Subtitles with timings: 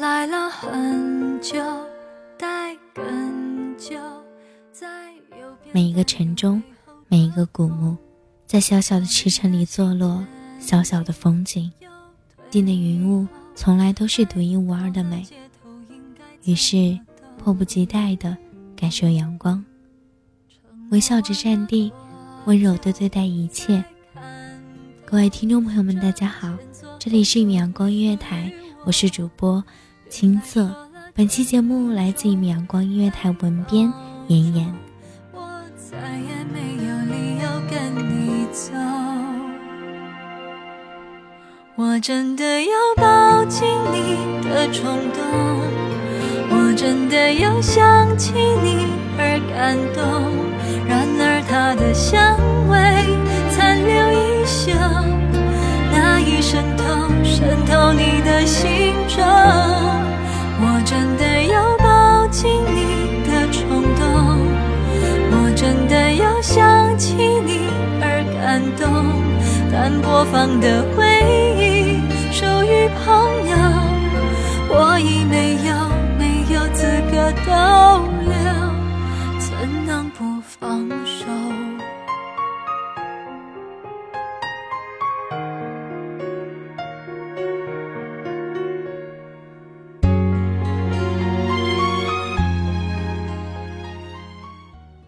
[0.00, 1.58] 来了很久，
[2.36, 3.96] 待更久，
[4.70, 4.86] 在
[5.30, 6.62] 右边每一个城中，
[7.08, 7.96] 每一个古墓，
[8.46, 10.22] 在小小的池城里坐落，
[10.60, 11.72] 小小的风景，
[12.50, 15.24] 地的云雾从来都是独一无二的美。
[16.44, 16.98] 于是，
[17.38, 18.36] 迫不及待地
[18.76, 19.64] 感受阳光，
[20.90, 21.90] 微笑着站地，
[22.44, 23.82] 温柔地对待一切。
[25.06, 26.54] 各位听众朋友们，大家好，
[26.98, 28.52] 这里是一米阳光音乐台，
[28.84, 29.64] 我是主播
[30.08, 30.68] 青色。
[31.14, 33.92] 本期节目来自于阳光音乐台文编
[34.28, 34.74] 妍妍。
[35.32, 35.40] 我
[35.76, 38.72] 再也没有理由跟你走。
[41.74, 44.16] 我真的要抱紧你
[44.48, 45.22] 的冲动，
[46.50, 48.86] 我真的要想起你
[49.18, 50.02] 而感动。
[50.88, 52.38] 然而它的香
[52.68, 52.76] 味
[53.50, 54.70] 残留一宿，
[57.24, 59.22] 渗透你的心中。
[60.58, 64.04] 我真的要抱紧你的冲动。
[65.28, 67.68] 我真的要想起你
[68.00, 68.86] 而感动，
[69.72, 71.04] 但播放的回
[71.58, 72.00] 忆
[72.32, 73.04] 属于朋
[73.48, 73.54] 友，
[74.68, 75.74] 我已没有
[76.18, 76.22] 没
[76.54, 77.14] 有资格
[77.46, 77.50] 逗
[78.24, 78.25] 留，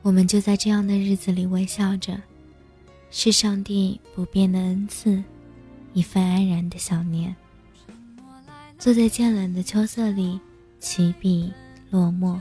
[0.09, 2.19] 我们就在这样的日子里微笑着，
[3.11, 5.23] 是上帝不变的恩赐，
[5.93, 7.37] 一份安然的想念。
[8.79, 10.41] 坐在渐冷的秋色里，
[10.81, 11.53] 起笔
[11.91, 12.41] 落墨，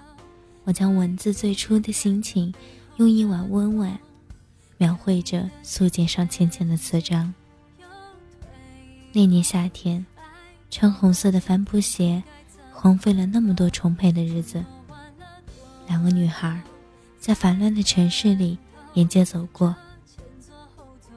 [0.63, 2.53] 我将文字最初的心情，
[2.95, 3.99] 用一碗温婉，
[4.77, 7.33] 描绘着素笺上浅浅的词章。
[9.11, 10.05] 那年夏天，
[10.71, 12.23] 穿红色的帆布鞋，
[12.71, 14.63] 荒废了那么多充沛的日子。
[15.85, 16.63] 两个女孩。
[17.27, 18.57] 在烦乱的城市里
[18.93, 19.75] 沿街走过，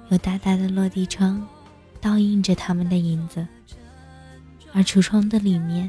[0.09, 1.47] 有大大的落地窗，
[2.01, 3.47] 倒映着他们的影子。
[4.73, 5.89] 而橱窗的里面，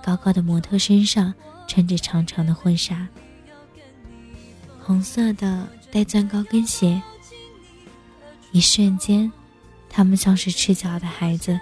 [0.00, 1.34] 高高的模特身上
[1.66, 3.08] 穿着长长的婚纱，
[4.80, 7.02] 红色的带钻高跟鞋。
[8.52, 9.32] 一瞬间，
[9.90, 11.58] 他们像是赤脚的孩子，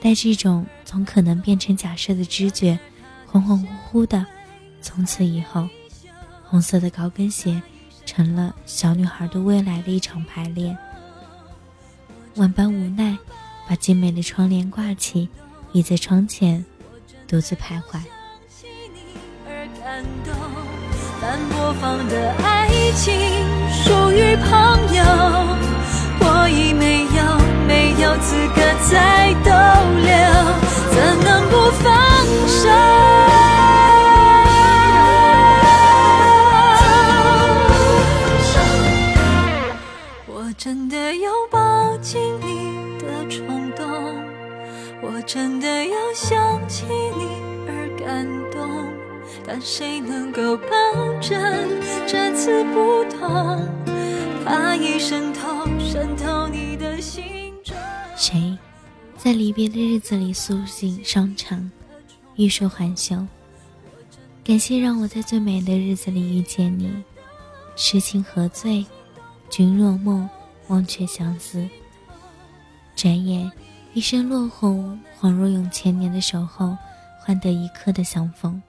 [0.00, 2.78] 带着一种从可能变成假设的知觉，
[3.28, 4.24] 恍恍惚惚的，
[4.80, 5.68] 从此以后。
[6.52, 7.62] 红色的高跟鞋，
[8.04, 10.76] 成了小女孩对未来的一场排练。
[12.34, 13.16] 万般无奈，
[13.66, 15.30] 把精美的窗帘挂起，
[15.72, 16.62] 倚在窗前，
[17.26, 17.98] 独自徘徊。
[19.48, 20.34] 而感动，
[21.22, 23.14] 但播放的爱情
[23.72, 24.36] 属于
[45.82, 47.26] 真的要想起你
[47.66, 48.86] 而感动，
[49.44, 50.68] 但谁能够保
[51.20, 51.40] 证
[52.06, 53.66] 这次不同？
[54.44, 57.76] 怕已渗透，渗透你的心中。
[58.16, 58.56] 谁
[59.16, 61.68] 在离别的日子里诉尽伤肠，
[62.36, 63.26] 欲说还休？
[64.44, 66.92] 感谢让我在最美的日子里遇见你，
[67.74, 68.86] 痴情何罪，
[69.50, 70.30] 君若梦，
[70.68, 71.68] 忘却相思。
[72.94, 73.50] 转眼。
[73.94, 76.76] 一身落红，恍若用千年的守候
[77.20, 78.60] 换得一刻的相逢。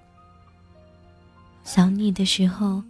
[1.64, 2.84] 想你的时候，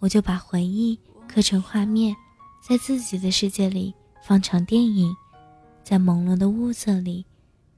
[0.00, 0.98] 我就把回忆
[1.28, 2.14] 刻成画面，
[2.60, 3.94] 在自己的世界里
[4.24, 5.14] 放场电影，
[5.84, 7.24] 在朦胧的雾色里，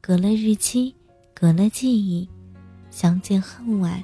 [0.00, 0.94] 隔了日期，
[1.34, 2.26] 隔了记忆，
[2.90, 4.02] 相见恨晚。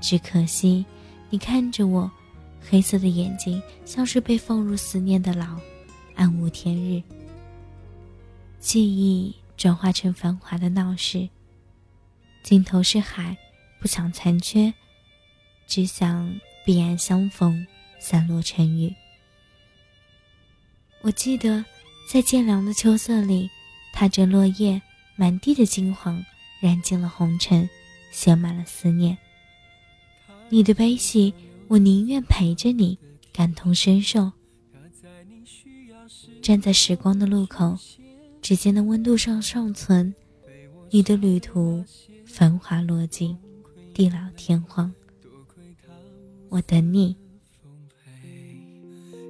[0.00, 0.84] 只可惜，
[1.30, 2.10] 你看着我，
[2.68, 5.56] 黑色的眼睛像是被放入思念的牢，
[6.16, 7.00] 暗无天日。
[8.66, 11.28] 记忆转化成繁华的闹市。
[12.42, 13.36] 尽头是海，
[13.80, 14.74] 不想残缺，
[15.68, 17.64] 只想彼岸相逢，
[18.00, 18.92] 散落成雨。
[21.02, 21.64] 我记得，
[22.10, 23.48] 在渐凉的秋色里，
[23.92, 24.82] 踏着落叶，
[25.14, 26.20] 满地的金黄，
[26.60, 27.70] 染尽了红尘，
[28.10, 29.16] 写满了思念。
[30.48, 31.32] 你的悲喜，
[31.68, 32.98] 我宁愿陪着你，
[33.32, 34.32] 感同身受。
[36.42, 37.78] 站在时光的路口。
[38.46, 40.14] 指尖的温度上尚存，
[40.90, 41.84] 你的旅途
[42.24, 43.36] 繁华落尽，
[43.92, 44.94] 地老天荒。
[46.48, 47.16] 我等你。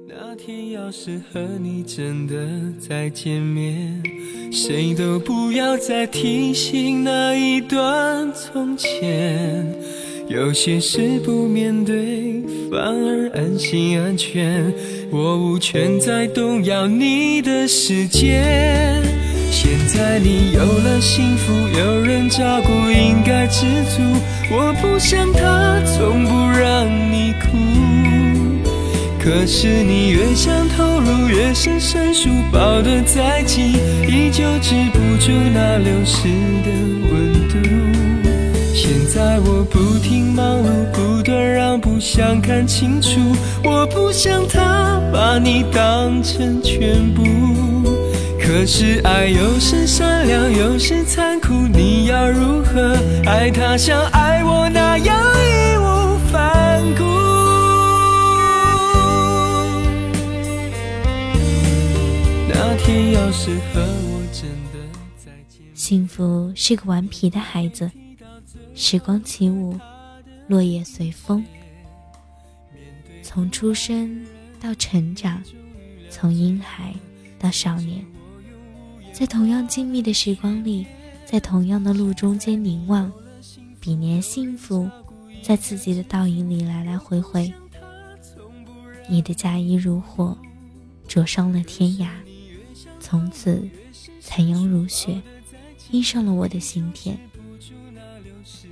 [0.07, 2.47] 那天要是和你真的
[2.79, 4.03] 再见面，
[4.51, 9.65] 谁都不要再提醒那一段从前。
[10.29, 14.71] 有些事不面对，反而安心安全。
[15.09, 18.96] 我无权再动摇你的世界。
[19.59, 24.03] 现在你有了幸福，有人照顾，应该知足。
[24.51, 27.57] 我不像他，从不让你哭。
[29.19, 33.73] 可是你越想投入，越是生疏，抱得再紧，
[34.07, 36.27] 依旧止不住那流失
[36.61, 36.69] 的
[37.09, 37.57] 温度。
[38.75, 43.19] 现在我不停忙碌，不断让步，想看清楚。
[43.63, 47.25] 我不想他，把你当成全部。
[48.47, 57.03] 可是爱有时善良，有时残酷，你要如何爱他像爱我那样义无反顾？
[62.47, 64.79] 那天要是和我真的
[65.17, 67.91] 再见，幸福是个顽皮的孩子。
[68.73, 69.77] 时光起舞，
[70.47, 71.43] 落叶随风。
[73.21, 74.25] 从出生
[74.61, 75.43] 到成长，
[76.09, 76.93] 从婴孩
[77.37, 78.05] 到少年，
[79.17, 80.85] 在同样静谧的时光里，
[81.25, 83.11] 在同样的路中间凝望，
[83.79, 84.87] 比年幸福，
[85.41, 87.51] 在自己的倒影里来来回回。
[89.09, 90.37] 你的嫁衣如火，
[91.07, 92.09] 灼伤了天涯，
[92.99, 93.67] 从此
[94.21, 95.19] 残阳如血，
[95.89, 97.17] 印上了我的心田。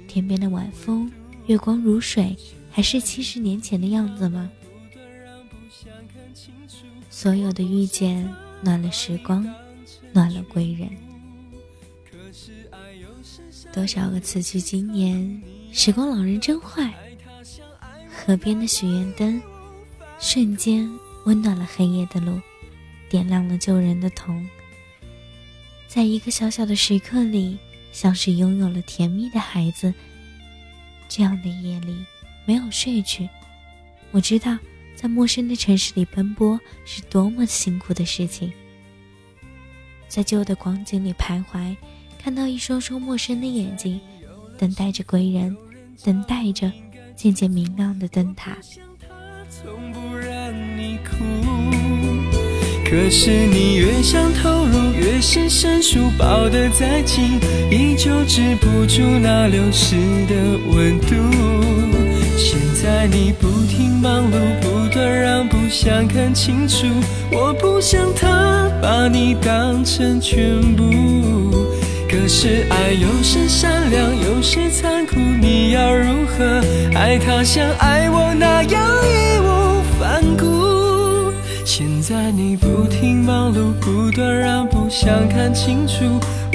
[0.07, 1.12] 天边的晚风，
[1.48, 2.38] 月光如水，
[2.69, 4.51] 还是七十年前的样子吗？
[7.09, 8.31] 所有的遇见，
[8.62, 9.44] 暖了时光，
[10.15, 10.89] 暖了归人。
[13.71, 16.91] 多少个此去经年，时光老人真坏。
[18.10, 19.39] 河边的许愿灯，
[20.17, 20.89] 瞬间
[21.25, 22.41] 温暖了黑夜的路，
[23.10, 24.48] 点亮了旧人的瞳。
[25.88, 27.60] 在一个小小的时刻里。
[27.95, 29.93] 像是拥有了甜蜜的孩子，
[31.07, 31.95] 这样的夜里
[32.45, 33.29] 没有睡去。
[34.12, 34.57] 我知道，
[34.98, 38.51] 在陌生的城市里奔波是多么辛苦的事情。
[40.07, 41.75] 在旧的光景里徘徊，
[42.21, 44.00] 看到一双双陌生的眼睛，
[44.57, 45.55] 等待着归人，
[46.03, 46.71] 等待着
[47.15, 48.57] 渐渐明亮的灯塔。
[49.50, 51.24] 从不让你哭
[52.88, 57.39] 可是你越想投入，越是生疏，抱得再紧，
[57.71, 59.95] 依旧止不住那流失
[60.27, 61.15] 的温度。
[62.38, 63.47] 现在你不，
[65.75, 66.88] 想看清楚。
[67.34, 70.86] 我不想他，把你当成全部。
[72.08, 76.62] 可是爱有时善良，有时残酷，你要如何
[76.98, 81.34] 爱他像爱我那样义无反顾？
[81.65, 86.05] 现在你不停忙碌，不断让步，想看清楚。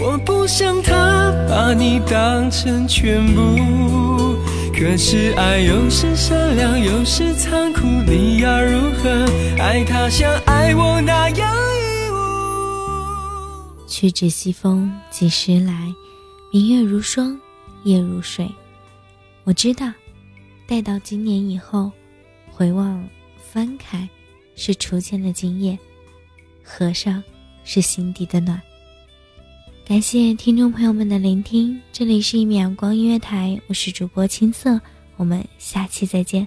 [0.02, 4.38] 我不想他，把你当成全部。
[4.72, 9.08] 可是爱有时善良，有时残酷，你要如何
[9.58, 13.86] 爱他像爱我那样义无？
[13.86, 15.90] 去止西风，几时来？
[16.52, 17.40] 明月如霜，
[17.84, 18.46] 夜如水。
[19.44, 19.90] 我知道，
[20.66, 21.90] 待到今年以后，
[22.50, 23.02] 回望
[23.50, 24.06] 翻开，
[24.56, 25.78] 是初见的惊艳；
[26.62, 27.22] 合上，
[27.64, 28.60] 是心底的暖。
[29.86, 34.78] 感谢听众朋友们的聆听，这里是一米阳光音乐台，我是主播青色，
[35.16, 36.46] 我们下期再见。